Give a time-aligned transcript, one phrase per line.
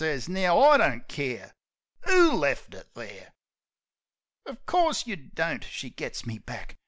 [0.27, 1.51] "Now, I don't care
[2.07, 3.33] 'Ooleft it there!"
[4.47, 6.79] "Uv course you don't!" she gits me back.